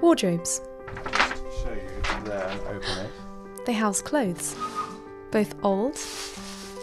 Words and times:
Wardrobes. 0.00 0.60
Show 1.62 1.72
you 1.72 2.24
there 2.24 2.48
and 2.48 2.60
open 2.60 2.98
it. 3.06 3.10
They 3.64 3.72
house 3.72 4.00
clothes, 4.02 4.54
both 5.30 5.54
old 5.64 5.98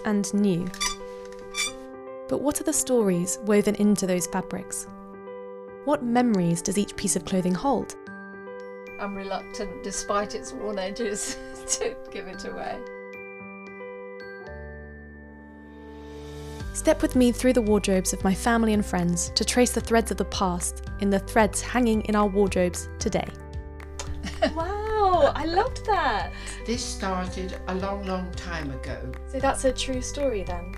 and 0.05 0.33
new. 0.33 0.67
But 2.27 2.41
what 2.41 2.59
are 2.59 2.63
the 2.63 2.73
stories 2.73 3.39
woven 3.43 3.75
into 3.75 4.07
those 4.07 4.27
fabrics? 4.27 4.87
What 5.85 6.03
memories 6.03 6.61
does 6.61 6.77
each 6.77 6.95
piece 6.95 7.15
of 7.15 7.25
clothing 7.25 7.53
hold? 7.53 7.95
I'm 8.99 9.15
reluctant, 9.15 9.83
despite 9.83 10.33
its 10.33 10.53
worn 10.53 10.79
edges, 10.79 11.37
to 11.67 11.95
give 12.09 12.27
it 12.27 12.45
away. 12.45 12.79
Step 16.73 17.03
with 17.03 17.15
me 17.15 17.31
through 17.31 17.53
the 17.53 17.61
wardrobes 17.61 18.13
of 18.13 18.23
my 18.23 18.33
family 18.33 18.73
and 18.73 18.83
friends 18.83 19.29
to 19.35 19.45
trace 19.45 19.71
the 19.71 19.79
threads 19.79 20.09
of 20.09 20.17
the 20.17 20.25
past 20.25 20.89
in 21.01 21.09
the 21.11 21.19
threads 21.19 21.61
hanging 21.61 22.01
in 22.05 22.15
our 22.15 22.27
wardrobes 22.27 22.89
today. 22.99 23.27
Wow, 24.55 25.31
I 25.35 25.45
loved 25.45 25.85
that. 25.85 26.33
This 26.65 26.83
started 26.83 27.57
a 27.67 27.75
long, 27.75 28.05
long 28.05 28.29
time 28.33 28.71
ago. 28.71 29.11
So 29.31 29.39
that's 29.39 29.63
a 29.63 29.71
true 29.71 30.01
story 30.01 30.43
then. 30.43 30.75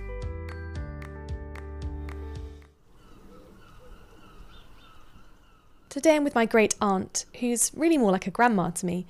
Today 5.90 6.16
I'm 6.16 6.24
with 6.24 6.36
my 6.36 6.46
great 6.46 6.76
aunt, 6.80 7.26
who's 7.40 7.72
really 7.74 7.98
more 7.98 8.12
like 8.12 8.28
a 8.28 8.32
grandma 8.32 8.70
to 8.72 8.86
me. 8.86 9.08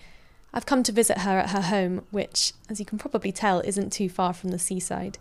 I've 0.53 0.65
come 0.65 0.83
to 0.83 0.91
visit 0.91 1.19
her 1.19 1.39
at 1.39 1.49
her 1.49 1.61
home, 1.61 2.05
which, 2.11 2.53
as 2.69 2.79
you 2.79 2.85
can 2.85 2.97
probably 2.97 3.31
tell, 3.31 3.59
isn't 3.61 3.91
too 3.91 4.07
far 4.07 4.31
from 4.31 4.51
the 4.51 4.59
seaside. 4.59 5.17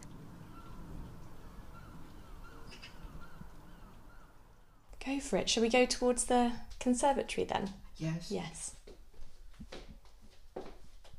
Go 5.04 5.20
for 5.20 5.36
it. 5.36 5.48
Shall 5.48 5.62
we 5.62 5.68
go 5.68 5.84
towards 5.86 6.24
the 6.24 6.52
conservatory 6.80 7.44
then? 7.44 7.70
Yes. 7.96 8.30
Yes. 8.30 8.74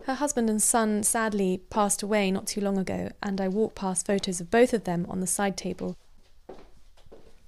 Her 0.05 0.16
husband 0.16 0.50
and 0.50 0.61
son 0.61 1.03
sadly 1.03 1.61
passed 1.69 2.03
away 2.03 2.30
not 2.30 2.45
too 2.45 2.61
long 2.61 2.77
ago, 2.77 3.09
and 3.23 3.42
I 3.42 3.47
walked 3.47 3.75
past 3.75 4.05
photos 4.05 4.39
of 4.39 4.52
both 4.52 4.73
of 4.73 4.83
them 4.83 5.05
on 5.09 5.19
the 5.19 5.27
side 5.27 5.58
table. 5.58 5.97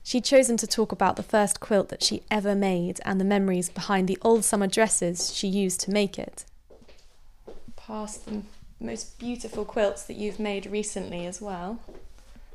She'd 0.03 0.23
chosen 0.23 0.57
to 0.57 0.67
talk 0.67 0.91
about 0.91 1.17
the 1.17 1.23
first 1.23 1.59
quilt 1.59 1.89
that 1.89 2.01
she 2.01 2.23
ever 2.31 2.55
made 2.55 2.99
and 3.03 3.19
the 3.19 3.25
memories 3.25 3.69
behind 3.69 4.07
the 4.07 4.17
old 4.21 4.43
summer 4.43 4.65
dresses 4.65 5.35
she 5.35 5.47
used 5.47 5.81
to 5.81 5.91
make 5.91 6.17
it. 6.17 6.45
Past 7.75 8.25
the 8.25 8.41
most 8.79 9.19
beautiful 9.19 9.65
quilts 9.65 10.03
that 10.03 10.15
you've 10.15 10.39
made 10.39 10.65
recently 10.65 11.25
as 11.25 11.41
well. 11.41 11.79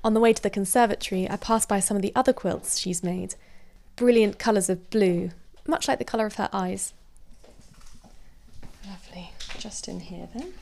On 0.02 0.14
the 0.14 0.20
way 0.20 0.32
to 0.32 0.42
the 0.42 0.50
conservatory, 0.50 1.30
I 1.30 1.36
passed 1.36 1.68
by 1.68 1.78
some 1.78 1.96
of 1.96 2.02
the 2.02 2.12
other 2.16 2.32
quilts 2.32 2.78
she's 2.78 3.04
made. 3.04 3.34
Brilliant 4.02 4.36
colours 4.36 4.68
of 4.68 4.90
blue, 4.90 5.30
much 5.64 5.86
like 5.86 6.00
the 6.00 6.04
colour 6.04 6.26
of 6.26 6.34
her 6.34 6.48
eyes. 6.52 6.92
Lovely. 8.84 9.30
Just 9.58 9.86
in 9.86 10.00
here 10.00 10.28
then. 10.34 10.54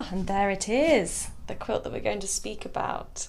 And 0.00 0.26
there 0.26 0.48
it 0.48 0.66
is, 0.66 1.28
the 1.46 1.56
quilt 1.56 1.84
that 1.84 1.92
we're 1.92 2.00
going 2.00 2.20
to 2.20 2.26
speak 2.26 2.64
about. 2.64 3.28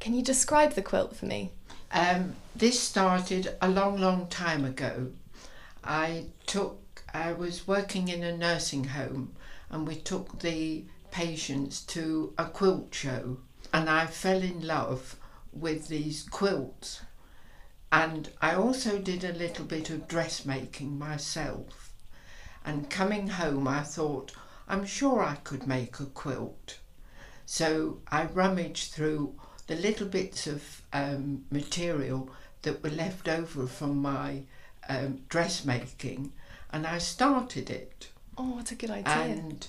Can 0.00 0.14
you 0.14 0.22
describe 0.22 0.72
the 0.72 0.80
quilt 0.80 1.14
for 1.14 1.26
me? 1.26 1.50
Um, 1.92 2.36
this 2.56 2.80
started 2.80 3.54
a 3.60 3.68
long, 3.68 4.00
long 4.00 4.28
time 4.28 4.64
ago. 4.64 5.08
I 5.84 6.28
took, 6.46 7.04
I 7.12 7.34
was 7.34 7.68
working 7.68 8.08
in 8.08 8.22
a 8.22 8.34
nursing 8.34 8.84
home 8.84 9.34
and 9.68 9.86
we 9.86 9.96
took 9.96 10.40
the 10.40 10.86
patients 11.10 11.82
to 11.82 12.32
a 12.38 12.46
quilt 12.46 12.94
show 12.94 13.40
and 13.74 13.90
I 13.90 14.06
fell 14.06 14.40
in 14.40 14.66
love 14.66 15.16
with 15.52 15.88
these 15.88 16.22
quilts. 16.22 17.02
And 17.92 18.30
I 18.40 18.54
also 18.54 18.98
did 18.98 19.22
a 19.22 19.32
little 19.34 19.66
bit 19.66 19.90
of 19.90 20.08
dressmaking 20.08 20.98
myself. 20.98 21.92
And 22.64 22.90
coming 22.90 23.28
home, 23.28 23.68
I 23.68 23.82
thought, 23.82 24.32
I'm 24.66 24.86
sure 24.86 25.22
I 25.22 25.34
could 25.36 25.66
make 25.66 26.00
a 26.00 26.06
quilt. 26.06 26.78
So 27.44 27.98
I 28.10 28.24
rummaged 28.24 28.92
through 28.92 29.34
the 29.66 29.76
little 29.76 30.08
bits 30.08 30.46
of 30.46 30.82
um, 30.92 31.44
material 31.50 32.30
that 32.62 32.82
were 32.82 32.90
left 32.90 33.28
over 33.28 33.66
from 33.66 33.98
my 33.98 34.44
um, 34.88 35.20
dressmaking 35.28 36.32
and 36.72 36.86
I 36.86 36.98
started 36.98 37.68
it. 37.70 38.08
Oh, 38.38 38.56
what 38.56 38.70
a 38.72 38.74
good 38.74 38.90
idea. 38.90 39.12
And 39.12 39.66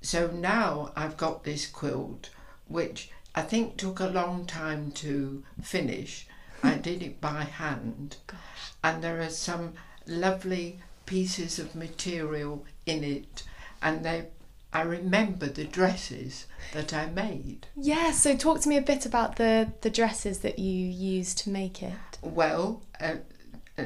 so 0.00 0.28
now 0.28 0.92
I've 0.94 1.16
got 1.16 1.42
this 1.42 1.66
quilt, 1.66 2.30
which 2.68 3.10
I 3.34 3.42
think 3.42 3.76
took 3.76 3.98
a 3.98 4.06
long 4.06 4.46
time 4.46 4.92
to 4.92 5.42
finish. 5.60 6.28
I 6.64 6.76
did 6.76 7.02
it 7.02 7.20
by 7.20 7.44
hand. 7.44 8.16
Gosh. 8.26 8.38
And 8.82 9.02
there 9.02 9.20
are 9.20 9.30
some 9.30 9.74
lovely 10.06 10.80
pieces 11.06 11.58
of 11.58 11.74
material 11.74 12.64
in 12.86 13.04
it. 13.04 13.44
And 13.82 14.04
they, 14.04 14.26
I 14.72 14.82
remember 14.82 15.46
the 15.46 15.64
dresses 15.64 16.46
that 16.72 16.92
I 16.92 17.06
made. 17.06 17.66
Yeah, 17.76 18.12
so 18.12 18.36
talk 18.36 18.60
to 18.60 18.68
me 18.68 18.76
a 18.76 18.82
bit 18.82 19.06
about 19.06 19.36
the, 19.36 19.72
the 19.82 19.90
dresses 19.90 20.38
that 20.40 20.58
you 20.58 20.86
used 20.86 21.38
to 21.38 21.50
make 21.50 21.82
it. 21.82 21.92
Well, 22.22 22.82
uh, 23.00 23.16
uh, 23.78 23.84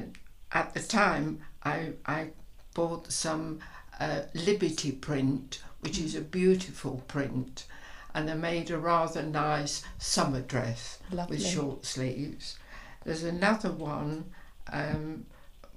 at 0.53 0.75
the 0.75 0.81
time, 0.81 1.41
I, 1.63 1.93
I 2.07 2.29
bought 2.75 3.11
some 3.13 3.61
uh, 4.01 4.23
Liberty 4.35 4.93
print, 4.93 5.61
which 5.81 5.99
is 5.99 6.15
a 6.15 6.21
beautiful 6.21 7.03
print, 7.09 7.67
and 8.15 8.31
I 8.31 8.35
made 8.35 8.71
a 8.71 8.79
rather 8.79 9.23
nice 9.23 9.83
summer 9.99 10.41
dress 10.41 10.99
Lovely. 11.11 11.37
with 11.37 11.47
short 11.47 11.85
sleeves. 11.85 12.59
There's 13.09 13.25
another 13.25 13.73
one 13.73 14.27
um, 14.71 15.25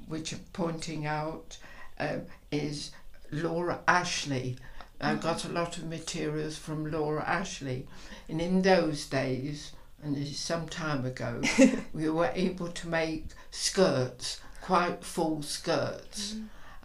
which 0.09 0.34
I'm 0.34 0.42
pointing 0.52 1.06
out 1.06 1.58
um, 1.97 2.24
is 2.52 2.92
Laura 3.31 3.80
Ashley. 3.88 4.58
I 5.00 5.16
got 5.16 5.46
a 5.46 5.50
lot 5.50 5.78
of 5.78 5.86
materials 5.86 6.58
from 6.58 6.92
Laura 6.92 7.24
Ashley, 7.24 7.88
and 8.28 8.42
in 8.42 8.64
those 8.64 9.06
days, 9.06 9.72
and 10.03 10.14
this 10.14 10.31
is 10.31 10.40
some 10.40 10.68
time 10.68 11.06
ago, 11.06 11.42
we 11.94 12.09
were 12.09 12.34
able 12.36 12.68
to 12.68 12.90
make 12.90 13.28
skirts, 13.50 14.42
quite 14.62 15.02
full 15.02 15.42
skirts, 15.42 16.36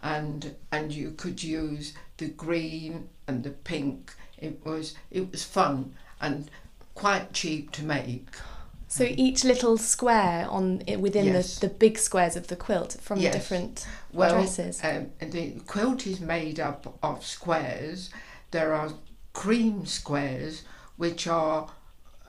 and 0.01 0.55
and 0.71 0.93
you 0.93 1.11
could 1.11 1.43
use 1.43 1.91
the 2.15 2.29
green 2.29 3.09
and 3.27 3.43
the 3.43 3.49
pink. 3.49 4.13
It 4.37 4.65
was 4.65 4.95
it 5.11 5.29
was 5.29 5.43
fun 5.43 5.95
and 6.21 6.49
quite 6.95 7.33
cheap 7.33 7.71
to 7.73 7.83
make. 7.83 8.29
So 8.89 9.03
each 9.03 9.43
little 9.43 9.77
square 9.77 10.47
on 10.49 10.81
within 10.99 11.25
Yes. 11.25 11.59
the, 11.59 11.67
the 11.67 11.73
big 11.73 11.97
squares 11.97 12.35
of 12.35 12.47
the 12.47 12.55
quilt 12.55 12.97
from 13.01 13.19
Yes. 13.19 13.33
different 13.33 13.85
Well, 14.13 14.33
dresses. 14.33 14.79
Um, 14.83 15.11
the 15.19 15.59
quilt 15.67 16.07
is 16.07 16.19
made 16.21 16.59
up 16.59 16.97
of 17.03 17.25
squares. 17.25 18.09
There 18.51 18.73
are 18.73 18.91
cream 19.33 19.85
squares, 19.85 20.63
which 20.95 21.27
are 21.27 21.69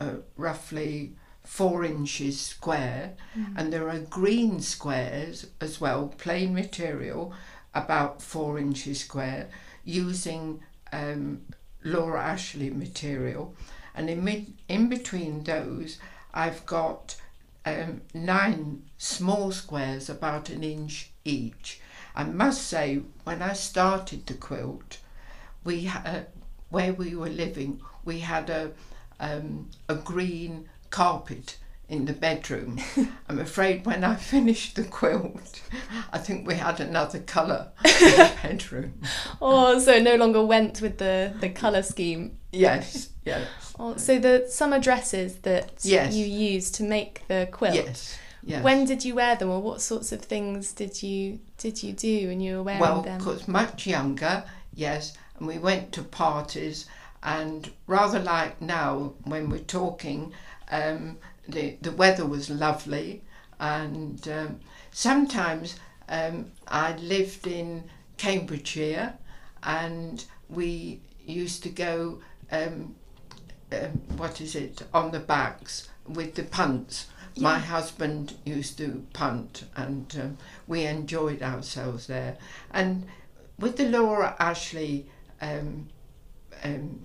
uh, 0.01 0.15
roughly 0.37 1.15
four 1.45 1.85
inches 1.85 2.39
square, 2.41 3.15
and 3.57 3.73
there 3.73 3.89
are 3.89 4.01
green 4.01 4.61
squares 4.61 5.47
as 5.61 5.81
well, 5.81 6.09
plain 6.19 6.53
material, 6.55 7.33
about 7.75 8.21
four 8.21 8.59
inches 8.59 9.01
square, 9.01 9.49
using 9.85 10.61
um, 10.93 11.41
Laura 11.85 12.21
Ashley 12.23 12.69
material. 12.71 13.55
And 13.95 14.11
in, 14.11 14.23
mid- 14.25 14.53
in 14.69 14.89
between 14.91 15.43
those, 15.45 15.99
I've 16.33 16.65
got 16.67 17.17
um, 17.65 18.03
nine 18.15 18.85
small 18.97 19.53
squares 19.53 20.09
about 20.09 20.51
an 20.51 20.63
inch 20.63 21.11
each. 21.25 21.81
I 22.15 22.25
must 22.25 22.63
say, 22.67 23.03
when 23.25 23.43
I 23.43 23.53
started 23.53 24.27
the 24.27 24.35
quilt, 24.35 24.99
we 25.65 25.85
had, 25.85 26.27
where 26.71 26.93
we 26.93 27.15
were 27.15 27.29
living, 27.29 27.81
we 28.05 28.21
had 28.21 28.51
a 28.51 28.73
um, 29.21 29.71
a 29.89 29.95
green 29.95 30.69
carpet 30.91 31.57
in 31.89 32.05
the 32.05 32.13
bedroom. 32.13 32.79
I'm 33.29 33.39
afraid 33.39 33.87
when 33.87 34.05
I 34.05 34.17
finished 34.17 34.77
the 34.77 34.85
quilt, 34.85 35.63
I 36.13 36.19
think 36.19 36.47
we 36.47 36.55
had 36.55 36.81
another 36.81 37.19
colour 37.21 37.73
in 37.85 38.11
the 38.11 38.33
bedroom. 38.43 39.01
oh, 39.41 39.79
so 39.79 39.95
it 39.95 40.03
no 40.03 40.17
longer 40.17 40.45
went 40.45 40.83
with 40.83 40.99
the, 40.99 41.35
the 41.41 41.49
colour 41.49 41.83
scheme. 41.83 42.39
Yes, 42.53 43.11
yes, 43.29 43.75
Oh, 43.81 43.97
so 43.97 44.19
the 44.19 44.47
summer 44.49 44.79
dresses 44.81 45.37
that 45.49 45.71
Yes. 45.83 46.13
you 46.15 46.27
used 46.55 46.75
to 46.77 46.83
make 46.83 47.23
the 47.29 47.49
quilt. 47.53 47.75
yes, 47.75 48.19
yes. 48.43 48.63
When 48.65 48.85
did 48.87 49.05
you 49.05 49.15
wear 49.15 49.37
them, 49.37 49.51
or 49.51 49.61
what 49.63 49.81
sorts 49.81 50.11
of 50.13 50.21
things 50.23 50.73
did 50.73 51.03
you 51.03 51.39
did 51.65 51.83
you 51.83 51.93
do 51.93 52.29
when 52.29 52.41
you 52.41 52.57
were 52.57 52.63
wearing 52.69 52.81
well, 52.81 53.03
them? 53.03 53.19
Well, 53.19 53.35
because 53.35 53.49
much 53.49 53.87
younger, 53.87 54.45
yes, 54.75 55.17
and 55.39 55.47
we 55.47 55.59
went 55.59 55.93
to 55.93 56.03
parties, 56.03 56.87
and 57.23 57.71
rather 57.87 58.19
like 58.19 58.61
now 58.61 59.13
when 59.25 59.49
we're 59.51 59.73
talking, 59.83 60.33
um, 60.71 61.19
the 61.49 61.77
the 61.87 61.93
weather 61.93 62.27
was 62.27 62.51
lovely, 62.51 63.23
and 63.61 64.27
um, 64.29 64.61
sometimes 64.91 65.77
um, 66.09 66.37
I 66.67 66.97
lived 66.97 67.47
in 67.47 67.85
Cambridgeshire, 68.17 69.15
and 69.63 70.25
we 70.49 71.01
used 71.25 71.63
to 71.63 71.69
go. 71.71 72.21
Um, 73.73 73.79
um, 73.79 73.91
what 74.17 74.41
is 74.41 74.55
it 74.55 74.83
on 74.95 75.11
the 75.11 75.21
backs 75.21 75.89
with 76.07 76.35
the 76.35 76.43
punts 76.43 77.07
My 77.37 77.59
husband 77.59 78.35
used 78.45 78.79
to 78.79 79.07
punt, 79.13 79.65
and 79.77 80.17
um, 80.21 80.39
we 80.67 80.87
enjoyed 80.87 81.43
ourselves 81.43 82.09
there. 82.09 82.37
And 82.73 83.07
with 83.59 83.77
the 83.77 83.89
Laura 83.89 84.35
Ashley 84.41 85.07
um, 85.41 85.89
um, 86.65 87.01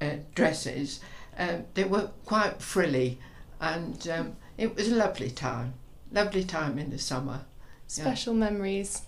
uh, 0.00 0.16
dresses, 0.34 1.00
um, 1.38 1.64
they 1.74 1.84
were 1.84 2.10
quite 2.24 2.60
frilly, 2.60 3.20
and 3.60 4.08
um, 4.08 4.36
it 4.56 4.74
was 4.74 4.88
a 4.90 4.96
lovely 4.96 5.30
time. 5.30 5.74
Lovely 6.10 6.44
time 6.44 6.78
in 6.78 6.90
the 6.90 6.98
summer. 6.98 7.42
Special 7.86 8.34
memories. 8.34 9.02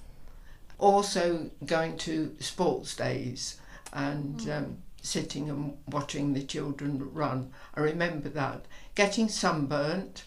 Also 0.78 1.50
going 1.66 1.96
to 1.98 2.36
sports 2.38 2.94
days 2.94 3.60
and 3.92 4.48
um, 4.48 4.78
sitting 5.02 5.48
and 5.50 5.76
watching 5.88 6.32
the 6.34 6.42
children 6.42 7.10
run. 7.12 7.50
I 7.74 7.80
remember 7.80 8.28
that. 8.30 8.64
Getting 8.94 9.28
sunburnt 9.28 10.24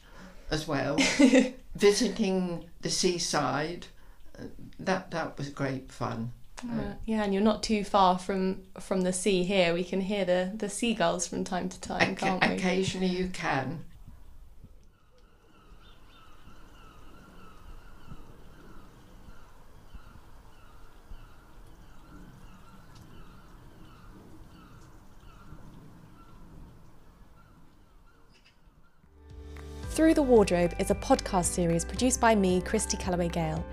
as 0.50 0.68
well. 0.68 0.98
Visiting 1.76 2.66
the 2.82 2.90
seaside. 2.90 3.88
uh, 4.40 4.44
That 4.80 5.12
that 5.12 5.38
was 5.38 5.50
great 5.50 5.92
fun. 5.92 6.32
Uh, 6.64 6.94
yeah, 7.06 7.24
and 7.24 7.34
you're 7.34 7.44
not 7.44 7.62
too 7.62 7.84
far 7.84 8.18
from 8.18 8.62
from 8.80 9.02
the 9.02 9.12
sea 9.14 9.44
here. 9.44 9.74
We 9.74 9.84
can 9.84 10.02
hear 10.02 10.24
the 10.26 10.52
the 10.56 10.70
seagulls 10.70 11.28
from 11.28 11.44
time 11.44 11.68
to 11.70 11.80
time, 11.82 12.16
can't 12.16 12.42
we? 12.48 12.56
occasionally 12.56 13.08
you 13.08 13.28
can. 13.28 13.84
Through 29.94 30.16
the 30.16 30.24
Wardrobe 30.24 30.74
is 30.80 30.90
a 30.90 30.96
podcast 30.96 31.46
series 31.46 31.86
produced 31.86 32.20
by 32.20 32.34
me, 32.34 32.62
Christy 32.62 32.98
Calloway 32.98 33.30
Gale. 33.30 33.64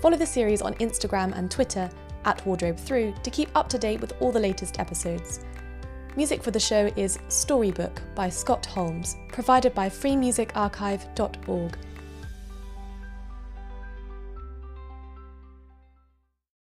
Follow 0.00 0.16
the 0.16 0.24
series 0.24 0.62
on 0.62 0.74
Instagram 0.74 1.36
and 1.36 1.50
Twitter 1.50 1.90
at 2.24 2.46
Wardrobe 2.46 2.78
Through 2.78 3.12
to 3.24 3.30
keep 3.30 3.48
up 3.56 3.68
to 3.70 3.76
date 3.76 4.00
with 4.00 4.12
all 4.20 4.30
the 4.30 4.38
latest 4.38 4.78
episodes. 4.78 5.40
Music 6.14 6.44
for 6.44 6.52
the 6.52 6.60
show 6.60 6.92
is 6.94 7.18
Storybook 7.26 8.00
by 8.14 8.28
Scott 8.28 8.66
Holmes, 8.66 9.16
provided 9.26 9.74
by 9.74 9.88
freemusicarchive.org. 9.88 11.76